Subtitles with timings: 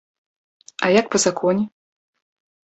[0.87, 1.63] А як па законе?